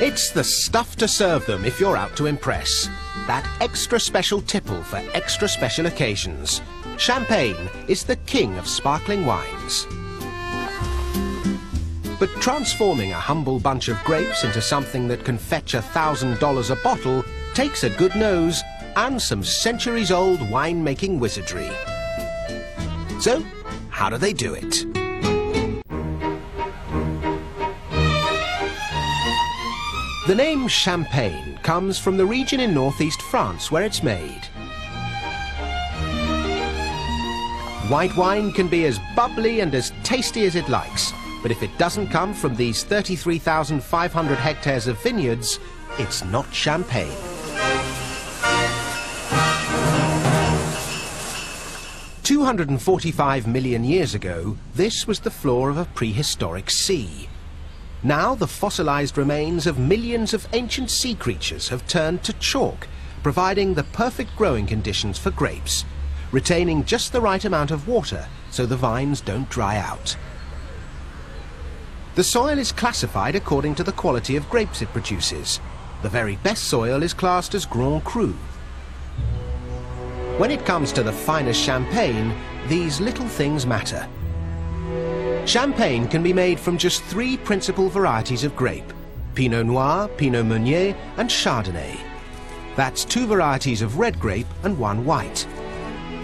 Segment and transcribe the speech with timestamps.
[0.00, 2.88] It's the stuff to serve them if you're out to impress.
[3.26, 6.62] That extra special tipple for extra special occasions.
[6.98, 9.88] Champagne is the king of sparkling wines.
[12.20, 16.70] But transforming a humble bunch of grapes into something that can fetch a thousand dollars
[16.70, 17.24] a bottle
[17.54, 18.62] takes a good nose
[18.94, 21.70] and some centuries-old winemaking wizardry.
[23.20, 23.42] So,
[23.90, 24.87] how do they do it?
[30.28, 34.44] The name Champagne comes from the region in northeast France where it's made.
[37.88, 41.70] White wine can be as bubbly and as tasty as it likes, but if it
[41.78, 45.60] doesn't come from these 33,500 hectares of vineyards,
[45.98, 47.08] it's not champagne.
[52.22, 57.30] Two hundred and forty-five million years ago, this was the floor of a prehistoric sea.
[58.02, 62.86] Now the fossilized remains of millions of ancient sea creatures have turned to chalk,
[63.22, 65.84] providing the perfect growing conditions for grapes,
[66.30, 70.16] retaining just the right amount of water so the vines don't dry out.
[72.14, 75.60] The soil is classified according to the quality of grapes it produces.
[76.02, 78.32] The very best soil is classed as Grand Cru.
[80.38, 82.32] When it comes to the finest champagne,
[82.68, 84.08] these little things matter.
[85.48, 88.92] Champagne can be made from just three principal varieties of grape,
[89.34, 91.98] Pinot Noir, Pinot Meunier and Chardonnay.
[92.76, 95.46] That's two varieties of red grape and one white.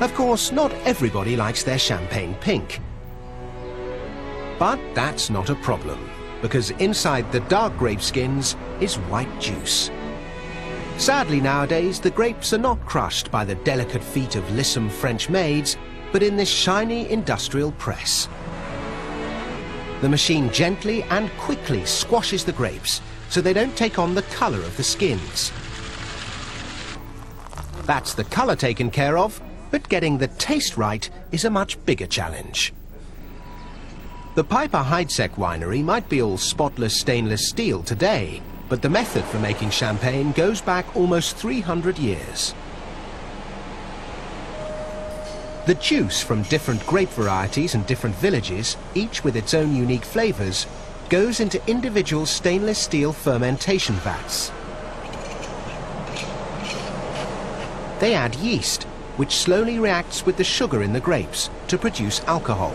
[0.00, 2.80] Of course, not everybody likes their champagne pink.
[4.58, 9.92] But that's not a problem, because inside the dark grape skins is white juice.
[10.96, 15.76] Sadly nowadays, the grapes are not crushed by the delicate feet of lissom French maids,
[16.10, 18.28] but in this shiny industrial press.
[20.02, 24.58] The machine gently and quickly squashes the grapes so they don't take on the colour
[24.58, 25.52] of the skins.
[27.86, 29.40] That's the colour taken care of,
[29.70, 32.74] but getting the taste right is a much bigger challenge.
[34.34, 39.38] The Piper Heidsieck winery might be all spotless stainless steel today, but the method for
[39.38, 42.54] making champagne goes back almost 300 years.
[45.64, 50.66] The juice from different grape varieties and different villages, each with its own unique flavours,
[51.08, 54.50] goes into individual stainless steel fermentation vats.
[58.00, 58.82] They add yeast,
[59.16, 62.74] which slowly reacts with the sugar in the grapes to produce alcohol.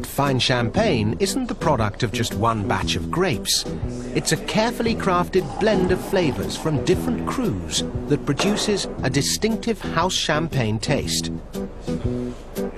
[0.00, 3.66] But fine champagne isn't the product of just one batch of grapes.
[4.14, 10.14] It's a carefully crafted blend of flavours from different crus that produces a distinctive house
[10.14, 11.30] champagne taste.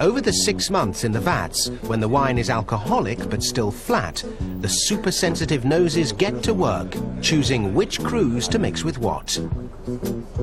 [0.00, 4.24] Over the six months in the vats, when the wine is alcoholic but still flat,
[4.60, 9.38] the super-sensitive noses get to work, choosing which crus to mix with what.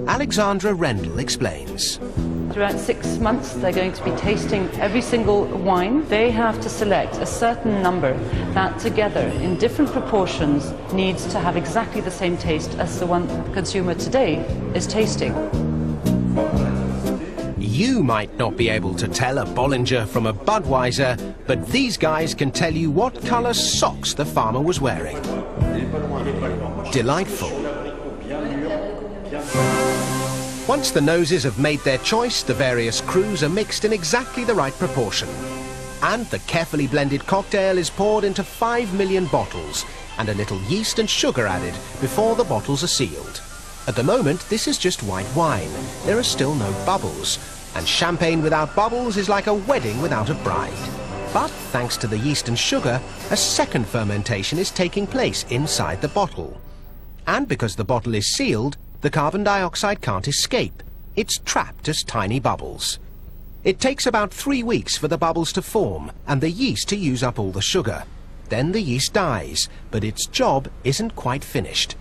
[0.08, 2.00] Alexandra Rendell explains.
[2.52, 6.04] Throughout six months, they're going to be tasting every single wine.
[6.08, 8.18] They have to select a certain number
[8.54, 13.28] that together, in different proportions, needs to have exactly the same taste as the one
[13.28, 14.38] the consumer today
[14.74, 15.34] is tasting.
[17.60, 22.34] You might not be able to tell a Bollinger from a Budweiser, but these guys
[22.34, 25.22] can tell you what colour socks the farmer was wearing.
[26.92, 27.69] Delightful.
[30.70, 34.54] Once the noses have made their choice, the various crus are mixed in exactly the
[34.54, 35.28] right proportion.
[36.04, 39.84] And the carefully blended cocktail is poured into 5 million bottles,
[40.20, 43.42] and a little yeast and sugar added before the bottles are sealed.
[43.88, 45.72] At the moment, this is just white wine.
[46.06, 47.40] There are still no bubbles,
[47.74, 50.72] and champagne without bubbles is like a wedding without a bride.
[51.34, 53.02] But thanks to the yeast and sugar,
[53.32, 56.62] a second fermentation is taking place inside the bottle.
[57.26, 60.84] And because the bottle is sealed, the carbon dioxide can't escape.
[61.16, 63.00] It's trapped as tiny bubbles.
[63.64, 67.24] It takes about three weeks for the bubbles to form and the yeast to use
[67.24, 68.04] up all the sugar.
[68.50, 71.96] Then the yeast dies, but its job isn't quite finished.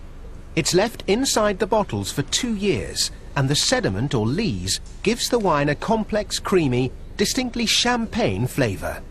[0.55, 5.39] It's left inside the bottles for two years, and the sediment or lees gives the
[5.39, 9.01] wine a complex, creamy, distinctly champagne flavour.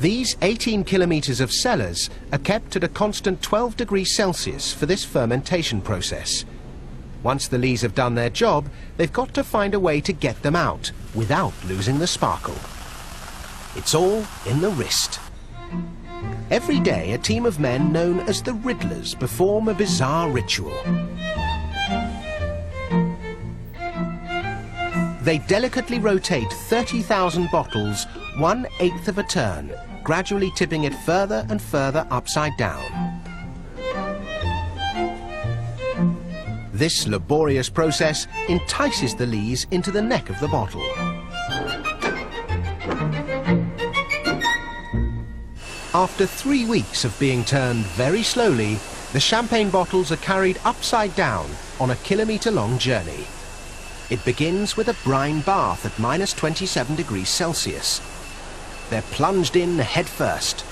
[0.00, 5.04] These 18 kilometres of cellars are kept at a constant 12 degrees Celsius for this
[5.04, 6.44] fermentation process.
[7.24, 10.40] Once the lees have done their job, they've got to find a way to get
[10.42, 12.54] them out without losing the sparkle.
[13.74, 15.18] It's all in the wrist.
[16.48, 20.80] Every day, a team of men known as the Riddlers perform a bizarre ritual.
[25.22, 28.06] They delicately rotate 30,000 bottles
[28.38, 29.74] one-eighth of a turn,
[30.08, 32.82] gradually tipping it further and further upside down.
[36.72, 40.82] This laborious process entices the lees into the neck of the bottle.
[45.92, 48.78] After three weeks of being turned very slowly,
[49.12, 53.26] the champagne bottles are carried upside down on a kilometre-long journey.
[54.08, 58.00] It begins with a brine bath at minus 27 degrees Celsius.
[58.90, 60.64] They're plunged in headfirst.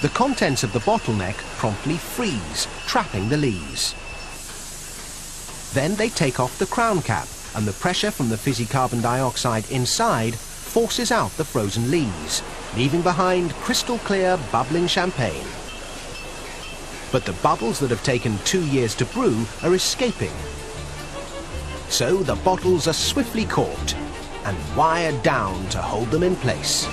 [0.00, 3.94] The contents of the bottleneck promptly freeze, trapping the lees.
[5.74, 9.70] Then they take off the crown cap and the pressure from the fizzy carbon dioxide
[9.70, 12.42] inside forces out the frozen lees,
[12.76, 15.46] leaving behind crystal clear, bubbling champagne.
[17.12, 20.32] But the bubbles that have taken two years to brew are escaping.
[21.88, 23.96] So the bottles are swiftly corked
[24.44, 26.86] and wired down to hold them in place.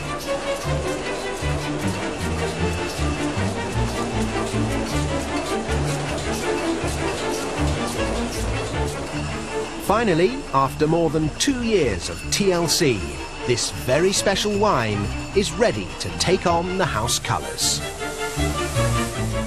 [9.86, 12.98] Finally, after more than two years of TLC,
[13.46, 15.06] this very special wine
[15.36, 17.82] is ready to take on the house colours.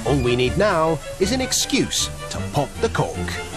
[0.06, 3.53] All we need now is an excuse to pop the cork.